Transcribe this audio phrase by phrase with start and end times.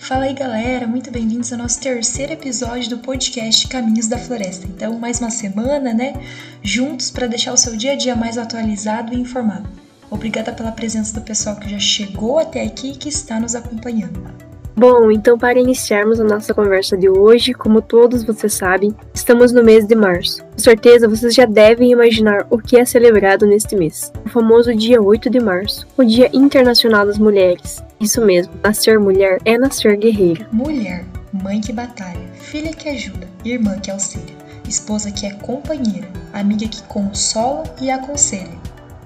[0.00, 4.66] Fala aí galera, muito bem-vindos ao nosso terceiro episódio do podcast Caminhos da Floresta.
[4.66, 6.14] Então, mais uma semana, né?
[6.62, 9.68] Juntos para deixar o seu dia a dia mais atualizado e informado.
[10.10, 14.49] Obrigada pela presença do pessoal que já chegou até aqui e que está nos acompanhando.
[14.80, 19.62] Bom, então para iniciarmos a nossa conversa de hoje, como todos vocês sabem, estamos no
[19.62, 20.42] mês de março.
[20.42, 24.10] Com certeza vocês já devem imaginar o que é celebrado neste mês.
[24.24, 27.84] O famoso dia 8 de março, o Dia Internacional das Mulheres.
[28.00, 30.48] Isso mesmo, nascer mulher é nascer guerreira.
[30.50, 34.34] Mulher, mãe que batalha, filha que ajuda, irmã que auxilia,
[34.66, 38.58] esposa que é companheira, amiga que consola e aconselha.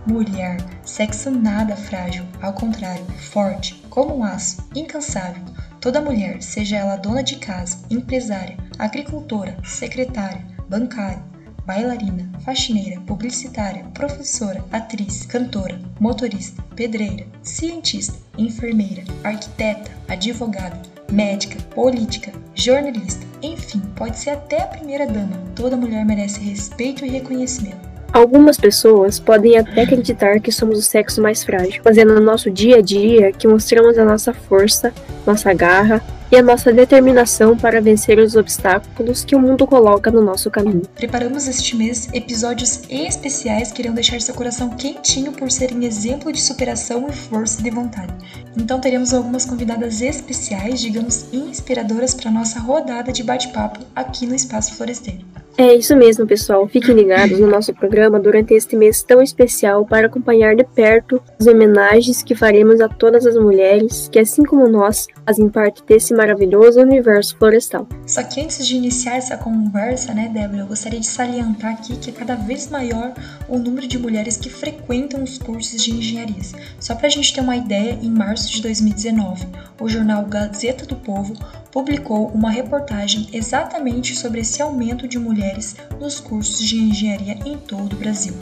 [0.06, 5.42] Mulher, sexo nada frágil, ao contrário, forte, como um aço, incansável.
[5.84, 11.22] Toda mulher, seja ela dona de casa, empresária, agricultora, secretária, bancária,
[11.66, 20.80] bailarina, faxineira, publicitária, professora, atriz, cantora, motorista, pedreira, cientista, enfermeira, arquiteta, advogada,
[21.12, 25.36] médica, política, jornalista, enfim, pode ser até a primeira dama.
[25.54, 27.93] Toda mulher merece respeito e reconhecimento.
[28.14, 32.48] Algumas pessoas podem até acreditar que somos o sexo mais frágil, mas é no nosso
[32.48, 34.94] dia a dia que mostramos a nossa força,
[35.26, 40.20] nossa garra e a nossa determinação para vencer os obstáculos que o mundo coloca no
[40.20, 40.82] nosso caminho.
[40.94, 46.40] Preparamos este mês episódios especiais que irão deixar seu coração quentinho por serem exemplo de
[46.40, 48.14] superação e força de vontade.
[48.56, 54.76] Então teremos algumas convidadas especiais, digamos, inspiradoras para nossa rodada de bate-papo aqui no Espaço
[54.76, 55.43] Floresteiro.
[55.56, 56.66] É isso mesmo, pessoal.
[56.66, 61.46] Fiquem ligados no nosso programa durante este mês tão especial para acompanhar de perto as
[61.46, 66.80] homenagens que faremos a todas as mulheres que, assim como nós, fazem parte desse maravilhoso
[66.80, 67.86] universo florestal.
[68.04, 72.10] Só que antes de iniciar essa conversa, né, Débora, eu gostaria de salientar aqui que
[72.10, 73.14] é cada vez maior
[73.48, 76.52] o número de mulheres que frequentam os cursos de engenharias.
[76.80, 79.46] Só para a gente ter uma ideia, em março de 2019,
[79.80, 81.34] o jornal Gazeta do Povo
[81.74, 87.94] publicou uma reportagem exatamente sobre esse aumento de mulheres nos cursos de engenharia em todo
[87.94, 88.32] o Brasil.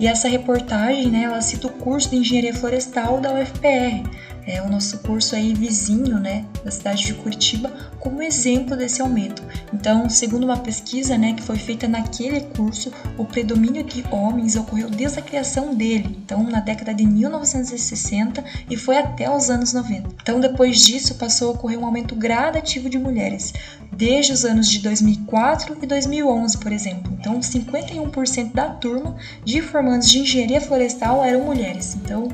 [0.00, 4.08] E essa reportagem, né, ela cita o curso de engenharia florestal da UFPR,
[4.48, 7.70] é o nosso curso aí vizinho, né, da cidade de Curitiba,
[8.00, 9.42] como exemplo desse aumento.
[9.72, 14.88] Então, segundo uma pesquisa, né, que foi feita naquele curso, o predomínio de homens ocorreu
[14.88, 20.08] desde a criação dele, então na década de 1960 e foi até os anos 90.
[20.22, 23.52] Então, depois disso, passou a ocorrer um aumento gradativo de mulheres,
[23.92, 27.12] desde os anos de 2004 e 2011, por exemplo.
[27.20, 31.96] Então, 51% da turma de formandos de engenharia florestal eram mulheres.
[31.96, 32.28] Então,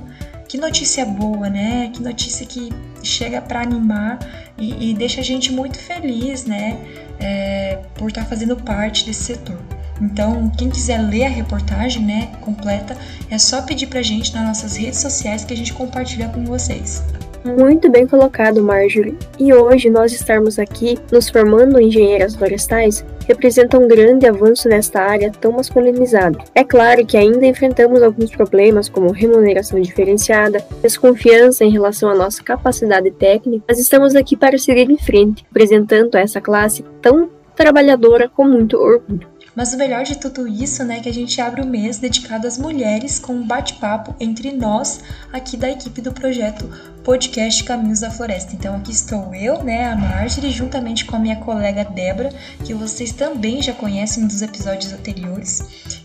[0.48, 1.90] que notícia boa, né?
[1.92, 2.72] Que notícia que
[3.02, 4.18] chega para animar
[4.58, 6.78] e, e, deixa a gente muito feliz, né?
[7.20, 9.58] É, por estar tá fazendo parte desse setor.
[10.00, 12.96] Então, quem quiser ler a reportagem, né, completa,
[13.30, 17.02] é só pedir pra gente nas nossas redes sociais que a gente compartilha com vocês.
[17.44, 19.16] Muito bem colocado, Marjorie.
[19.38, 25.30] E hoje nós estarmos aqui nos formando engenheiras florestais representa um grande avanço nesta área
[25.30, 26.38] tão masculinizada.
[26.54, 32.42] É claro que ainda enfrentamos alguns problemas como remuneração diferenciada, desconfiança em relação à nossa
[32.42, 38.44] capacidade técnica, mas estamos aqui para seguir em frente, apresentando essa classe tão trabalhadora com
[38.44, 39.33] muito orgulho.
[39.54, 42.46] Mas o melhor de tudo isso, né, é que a gente abre o mês dedicado
[42.46, 45.00] às mulheres com um bate-papo entre nós
[45.32, 46.68] aqui da equipe do projeto
[47.04, 48.54] Podcast Caminhos da Floresta.
[48.54, 52.32] Então aqui estou eu, né, a Marjorie, juntamente com a minha colega Débora,
[52.64, 55.62] que vocês também já conhecem dos episódios anteriores.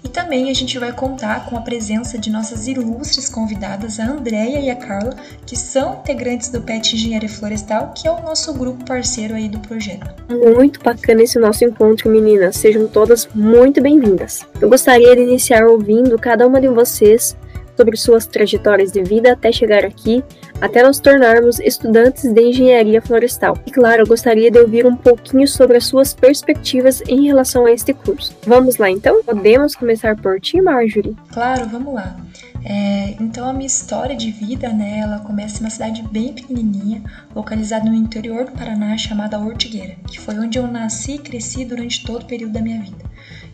[0.10, 4.60] E também a gente vai contar com a presença de nossas ilustres convidadas, a Andréia
[4.60, 5.16] e a Carla,
[5.46, 9.60] que são integrantes do PET Engenharia Florestal, que é o nosso grupo parceiro aí do
[9.60, 10.10] projeto.
[10.28, 12.56] Muito bacana esse nosso encontro, meninas.
[12.56, 14.48] Sejam todas muito bem-vindas.
[14.60, 17.38] Eu gostaria de iniciar ouvindo cada uma de vocês
[17.80, 20.22] sobre suas trajetórias de vida até chegar aqui,
[20.60, 23.58] até nos tornarmos estudantes de engenharia florestal.
[23.66, 27.72] E claro, eu gostaria de ouvir um pouquinho sobre as suas perspectivas em relação a
[27.72, 28.36] este curso.
[28.46, 29.24] Vamos lá então?
[29.24, 31.16] Podemos começar por ti, Marjorie?
[31.32, 32.18] Claro, vamos lá.
[32.66, 37.02] É, então a minha história de vida, né, ela começa em uma cidade bem pequenininha,
[37.34, 42.04] localizada no interior do Paraná, chamada Ortigueira, que foi onde eu nasci e cresci durante
[42.04, 43.06] todo o período da minha vida.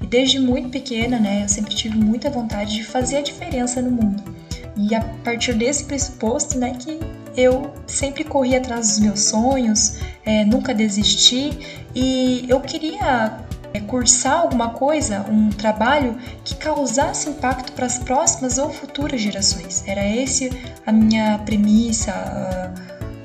[0.05, 3.89] E desde muito pequena, né, eu sempre tive muita vontade de fazer a diferença no
[3.89, 4.23] mundo.
[4.77, 6.99] E a partir desse pressuposto, né, que
[7.35, 11.57] eu sempre corri atrás dos meus sonhos, é, nunca desisti
[11.95, 13.39] e eu queria
[13.73, 19.83] é, cursar alguma coisa, um trabalho que causasse impacto para as próximas ou futuras gerações.
[19.87, 20.51] Era esse
[20.85, 22.13] a minha premissa,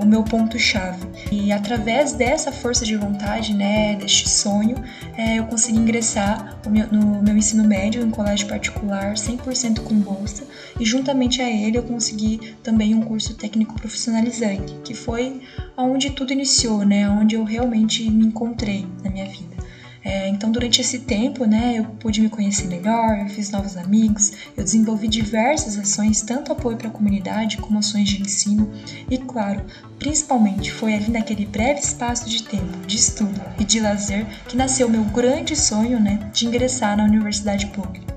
[0.00, 1.06] o meu ponto-chave.
[1.30, 4.76] E através dessa força de vontade, né, deste sonho,
[5.16, 6.58] é, eu consegui ingressar
[6.90, 10.44] no meu ensino médio em colégio particular, 100% com bolsa,
[10.78, 15.40] e juntamente a ele eu consegui também um curso técnico profissionalizante, que foi
[15.76, 19.59] onde tudo iniciou, né, onde eu realmente me encontrei na minha vida.
[20.02, 24.32] É, então, durante esse tempo, né, eu pude me conhecer melhor, eu fiz novos amigos,
[24.56, 28.70] eu desenvolvi diversas ações, tanto apoio para a comunidade como ações de ensino,
[29.10, 29.62] e claro,
[29.98, 34.88] principalmente foi ali naquele breve espaço de tempo, de estudo e de lazer que nasceu
[34.88, 38.10] meu grande sonho, né, de ingressar na universidade pública.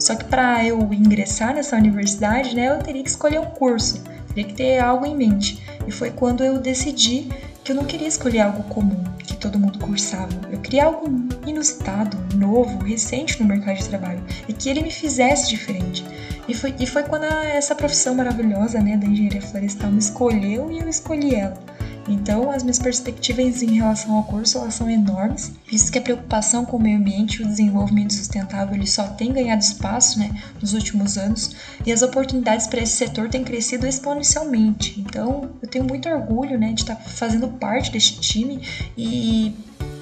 [0.00, 4.44] Só que para eu ingressar nessa universidade, né, eu teria que escolher um curso, teria
[4.44, 5.62] que ter algo em mente.
[5.86, 7.28] E foi quando eu decidi
[7.64, 10.32] que eu não queria escolher algo comum, que todo mundo cursava.
[10.50, 11.06] Eu queria algo
[11.46, 16.04] inusitado, novo, recente no mercado de trabalho e que ele me fizesse diferente.
[16.48, 20.70] E foi, e foi quando a, essa profissão maravilhosa né, da engenharia florestal me escolheu
[20.72, 21.56] e eu escolhi ela.
[22.08, 26.64] Então, as minhas perspectivas em relação ao curso elas são enormes, visto que a preocupação
[26.64, 30.72] com o meio ambiente e o desenvolvimento sustentável ele só tem ganhado espaço né, nos
[30.72, 31.54] últimos anos
[31.86, 35.00] e as oportunidades para esse setor têm crescido exponencialmente.
[35.00, 38.60] Então, eu tenho muito orgulho né, de estar fazendo parte deste time
[38.96, 39.54] e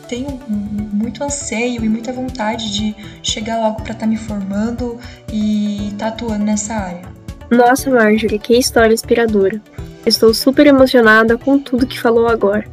[0.08, 4.98] tenho muito anseio e muita vontade de chegar logo para estar me formando
[5.32, 7.02] e estar atuando nessa área.
[7.48, 9.60] Nossa, Marjorie, que história inspiradora.
[10.06, 12.64] Estou super emocionada com tudo que falou agora.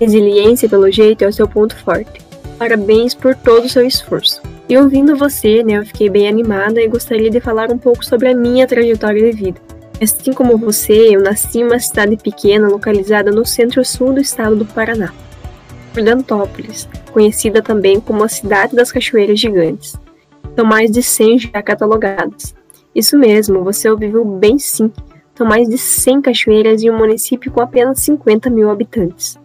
[0.00, 2.20] Resiliência, pelo jeito, é o seu ponto forte.
[2.58, 4.42] Parabéns por todo o seu esforço.
[4.68, 8.28] E ouvindo você, né, eu fiquei bem animada e gostaria de falar um pouco sobre
[8.28, 9.60] a minha trajetória de vida.
[10.02, 14.66] Assim como você, eu nasci em uma cidade pequena localizada no centro-sul do estado do
[14.66, 15.12] Paraná,
[15.92, 19.94] Prudentópolis, conhecida também como a cidade das cachoeiras gigantes.
[20.54, 22.54] São mais de 100 já catalogadas.
[22.94, 24.92] Isso mesmo, você ouviu bem sim.
[25.36, 29.38] São mais de 100 cachoeiras em um município com apenas 50 mil habitantes.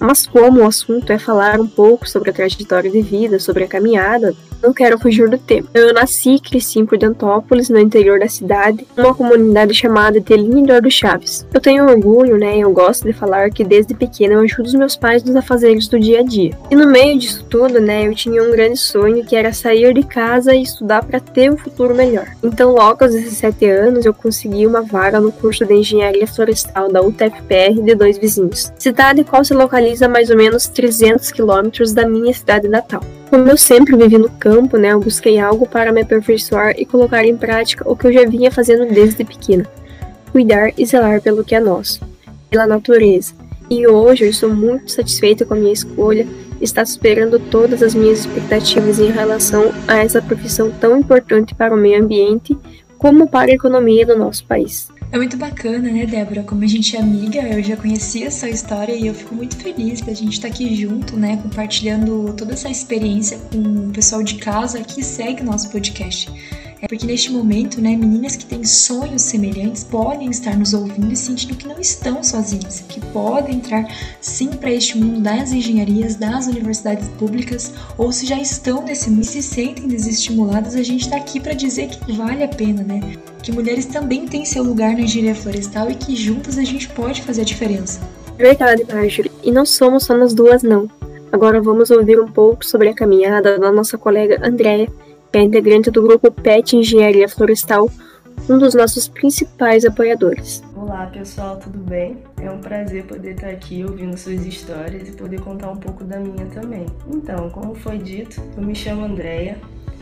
[0.00, 3.68] Mas como o assunto é falar um pouco sobre a trajetória de vida, sobre a
[3.68, 5.68] caminhada, não quero fugir do tema.
[5.74, 10.90] Eu nasci e cresci em Prudentópolis, no interior da cidade, numa comunidade chamada Telinho Eduardo
[10.90, 11.46] Chaves.
[11.52, 14.96] Eu tenho orgulho, né, eu gosto de falar que desde pequena eu ajudo os meus
[14.96, 16.56] pais nos afazeres do dia a dia.
[16.70, 20.02] E no meio disso tudo, né, eu tinha um grande sonho que era sair de
[20.02, 22.26] casa e estudar para ter um futuro melhor.
[22.42, 27.02] Então, logo aos 17 anos, eu consegui uma vaga no curso de Engenharia Florestal da
[27.02, 32.06] UTFPR de dois vizinhos, cidade qual se localiza a mais ou menos 300 quilômetros da
[32.06, 33.02] minha cidade natal.
[33.30, 37.24] Como eu sempre vivi no campo, né, eu busquei algo para me aperfeiçoar e colocar
[37.24, 39.64] em prática o que eu já vinha fazendo desde pequena:
[40.32, 42.00] cuidar e zelar pelo que é nosso,
[42.50, 43.32] pela natureza.
[43.70, 46.26] E hoje eu estou muito satisfeita com a minha escolha,
[46.60, 51.78] está superando todas as minhas expectativas em relação a essa profissão tão importante para o
[51.78, 52.58] meio ambiente
[52.98, 54.89] como para a economia do nosso país.
[55.12, 56.44] É muito bacana, né, Débora?
[56.44, 59.56] Como a gente é amiga, eu já conhecia a sua história e eu fico muito
[59.56, 64.22] feliz da gente estar tá aqui junto, né, compartilhando toda essa experiência com o pessoal
[64.22, 66.30] de casa que segue nosso podcast.
[66.82, 71.16] É porque neste momento, né, meninas que têm sonhos semelhantes podem estar nos ouvindo e
[71.16, 73.86] sentindo que não estão sozinhas, que podem entrar
[74.18, 79.24] sim para este mundo das engenharias, das universidades públicas, ou se já estão nesse mundo
[79.24, 83.00] e se sentem desestimuladas, a gente está aqui para dizer que vale a pena, né?
[83.42, 87.20] Que mulheres também têm seu lugar na engenharia florestal e que juntas a gente pode
[87.20, 88.00] fazer a diferença.
[88.38, 89.30] Verdade, Marjorie.
[89.42, 90.88] E não somos só nós duas, não.
[91.30, 94.88] Agora vamos ouvir um pouco sobre a caminhada da nossa colega Andréa
[95.32, 97.88] é integrante do grupo PET Engenharia Florestal,
[98.48, 100.62] um dos nossos principais apoiadores.
[100.74, 102.18] Olá pessoal, tudo bem?
[102.40, 106.18] É um prazer poder estar aqui ouvindo suas histórias e poder contar um pouco da
[106.18, 106.86] minha também.
[107.06, 109.56] Então, como foi dito, eu me chamo Andréia,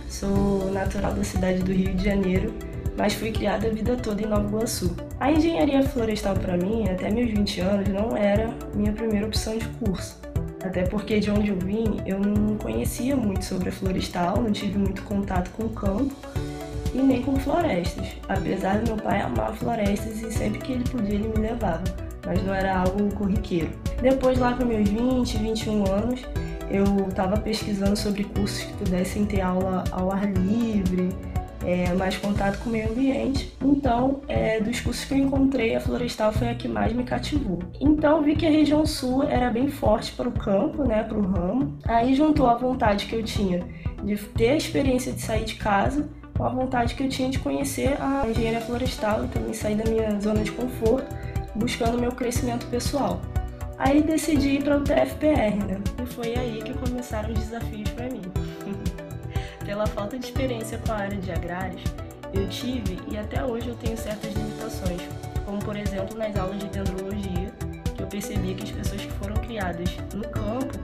[0.08, 2.54] sou natural da cidade do Rio de Janeiro,
[2.97, 4.97] mas fui criada a vida toda em Nova Iguaçu.
[5.20, 9.66] A engenharia florestal para mim, até meus 20 anos, não era minha primeira opção de
[9.85, 10.18] curso.
[10.62, 14.78] Até porque de onde eu vim, eu não conhecia muito sobre a florestal, não tive
[14.78, 16.14] muito contato com o campo
[16.92, 18.08] e nem com florestas.
[18.28, 21.84] Apesar do meu pai amar florestas e sempre que ele podia ele me levava,
[22.26, 23.70] mas não era algo corriqueiro.
[24.02, 26.22] Depois, lá para meus 20, 21 anos,
[26.70, 31.08] eu estava pesquisando sobre cursos que pudessem ter aula ao ar livre,
[31.64, 33.56] é, mais contato com o meio ambiente.
[33.62, 37.58] Então, é, dos cursos que eu encontrei, a florestal foi a que mais me cativou.
[37.80, 41.22] Então, vi que a região sul era bem forte para o campo, né, para o
[41.22, 41.76] ramo.
[41.84, 43.64] Aí juntou a vontade que eu tinha
[44.02, 47.38] de ter a experiência de sair de casa com a vontade que eu tinha de
[47.40, 51.12] conhecer a engenharia florestal e também sair da minha zona de conforto,
[51.56, 53.20] buscando meu crescimento pessoal.
[53.76, 55.80] Aí decidi ir para o TFPR, né?
[56.02, 58.22] E foi aí que começaram os desafios para mim
[59.78, 61.85] pela falta de experiência com a área de agrários,
[62.35, 65.00] eu tive e até hoje eu tenho certas limitações
[65.44, 67.52] como por exemplo nas aulas de dendrologia,
[67.94, 70.76] que eu percebi que as pessoas que foram criadas no campo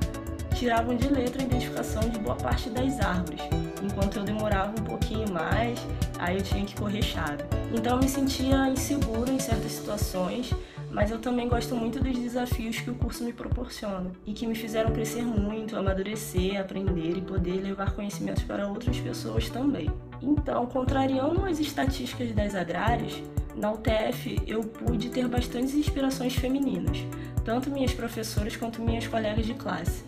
[0.54, 3.40] tiravam de letra a identificação de boa parte das árvores,
[3.82, 5.76] enquanto eu demorava um pouquinho mais,
[6.20, 7.42] aí eu tinha que correr chave.
[7.74, 10.54] Então eu me sentia insegura em certas situações,
[10.94, 14.54] mas eu também gosto muito dos desafios que o curso me proporciona e que me
[14.54, 19.90] fizeram crescer muito, amadurecer, aprender e poder levar conhecimentos para outras pessoas também.
[20.22, 23.20] Então, contrariando as estatísticas das agrárias,
[23.56, 26.98] na UTF eu pude ter bastantes inspirações femininas,
[27.44, 30.04] tanto minhas professoras quanto minhas colegas de classe.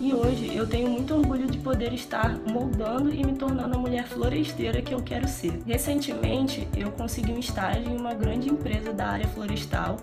[0.00, 4.06] E hoje eu tenho muito orgulho de poder estar moldando e me tornando a mulher
[4.06, 5.60] floresteira que eu quero ser.
[5.66, 9.98] Recentemente eu consegui um estágio em uma grande empresa da área florestal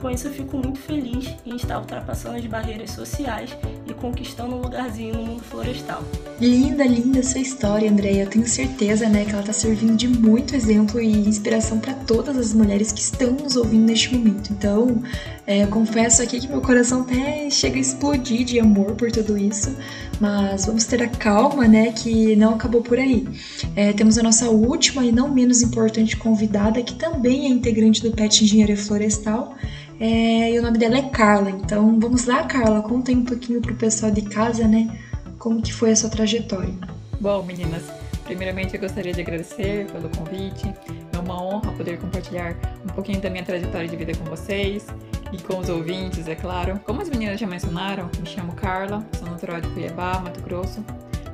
[0.00, 4.62] com isso eu fico muito feliz em estar ultrapassando as barreiras sociais e conquistando um
[4.62, 6.02] lugarzinho no mundo florestal.
[6.40, 8.22] Linda, linda sua história, Andréia.
[8.22, 12.36] Eu tenho certeza, né, que ela está servindo de muito exemplo e inspiração para todas
[12.36, 14.52] as mulheres que estão nos ouvindo neste momento.
[14.52, 15.02] Então,
[15.46, 19.76] é, confesso aqui que meu coração até chega a explodir de amor por tudo isso,
[20.20, 23.26] mas vamos ter a calma, né, que não acabou por aí.
[23.74, 28.12] É, temos a nossa última e não menos importante convidada, que também é integrante do
[28.12, 29.54] PET Engenharia Florestal.
[29.98, 31.50] É, e o nome dela é Carla.
[31.50, 34.94] Então, vamos lá, Carla, conta aí um pouquinho pro pessoal de casa, né,
[35.38, 36.74] como que foi a sua trajetória?
[37.18, 37.82] Bom, meninas,
[38.24, 40.72] primeiramente eu gostaria de agradecer pelo convite.
[41.12, 44.86] É uma honra poder compartilhar um pouquinho da minha trajetória de vida com vocês
[45.32, 46.80] e com os ouvintes, é claro.
[46.84, 50.84] Como as meninas já mencionaram, me chamo Carla, sou natural de Cuiabá, Mato Grosso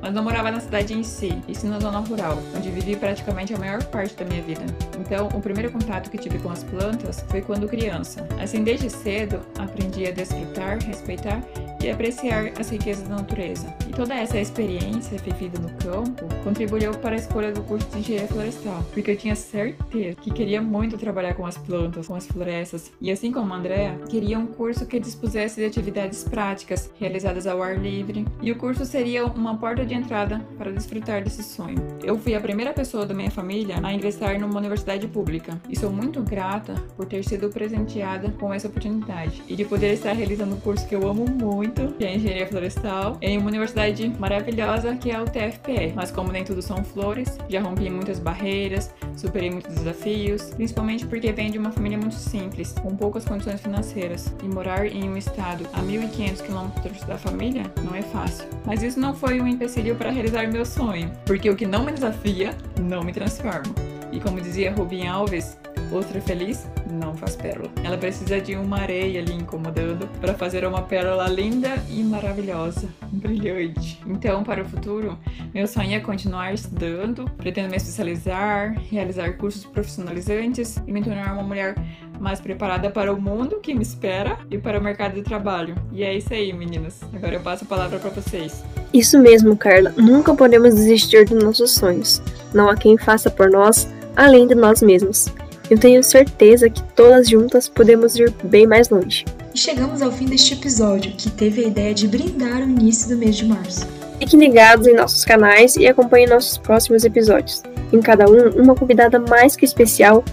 [0.01, 3.53] mas não morava na cidade em si, e sim na zona rural, onde vivi praticamente
[3.53, 4.61] a maior parte da minha vida.
[4.99, 8.27] Então, o primeiro contato que tive com as plantas foi quando criança.
[8.39, 11.41] Assim, desde cedo, aprendi a desfrutar, respeitar
[11.89, 13.73] apreciar as riquezas da natureza.
[13.87, 18.27] E toda essa experiência vivida no campo contribuiu para a escolha do curso de engenharia
[18.27, 22.91] florestal, porque eu tinha certeza que queria muito trabalhar com as plantas, com as florestas,
[22.99, 27.61] e assim como a Andrea, queria um curso que dispusesse de atividades práticas realizadas ao
[27.61, 31.77] ar livre, e o curso seria uma porta de entrada para desfrutar desse sonho.
[32.03, 35.91] Eu fui a primeira pessoa da minha família a ingressar numa universidade pública, e sou
[35.91, 40.59] muito grata por ter sido presenteada com essa oportunidade e de poder estar realizando um
[40.59, 45.15] curso que eu amo muito que é Engenharia Florestal, em uma universidade maravilhosa que é
[45.15, 45.93] a UTFPR.
[45.95, 51.31] Mas como nem tudo são flores, já rompi muitas barreiras, superei muitos desafios, principalmente porque
[51.31, 55.67] venho de uma família muito simples, com poucas condições financeiras, e morar em um estado
[55.73, 58.47] a 1.500 quilômetros da família não é fácil.
[58.65, 61.91] Mas isso não foi um empecilho para realizar meu sonho, porque o que não me
[61.91, 63.73] desafia, não me transforma.
[64.11, 65.57] E como dizia Rubin Alves,
[65.91, 67.69] Outra feliz não faz pérola.
[67.83, 74.01] Ela precisa de uma areia ali incomodando para fazer uma pérola linda e maravilhosa, brilhante.
[74.05, 75.17] Então, para o futuro,
[75.53, 81.43] meu sonho é continuar estudando, pretendo me especializar, realizar cursos profissionalizantes e me tornar uma
[81.43, 81.75] mulher
[82.19, 85.75] mais preparada para o mundo que me espera e para o mercado de trabalho.
[85.91, 86.99] E é isso aí, meninas.
[87.13, 88.63] Agora eu passo a palavra para vocês.
[88.93, 89.93] Isso mesmo, Carla.
[89.95, 92.21] Nunca podemos desistir dos nossos sonhos.
[92.53, 95.27] Não há quem faça por nós além de nós mesmos.
[95.69, 99.25] Eu tenho certeza que todas juntas podemos ir bem mais longe.
[99.53, 103.17] E chegamos ao fim deste episódio, que teve a ideia de brindar o início do
[103.17, 103.85] mês de março.
[104.19, 107.63] Fiquem ligados em nossos canais e acompanhem nossos próximos episódios.
[107.91, 110.23] Em cada um, uma convidada mais que especial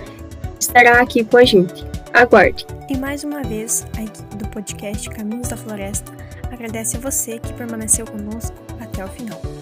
[0.58, 1.84] estará aqui com a gente.
[2.12, 2.66] Aguarde!
[2.88, 6.12] E mais uma vez, a equipe do podcast Caminhos da Floresta
[6.50, 9.53] agradece a você que permaneceu conosco até o final.